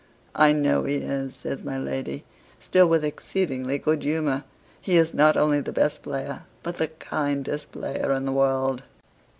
[0.33, 2.23] "I know he is," says my lady,
[2.59, 4.45] still with exceeding good humor;
[4.81, 8.81] "he is not only the best player, but the kindest player in the world."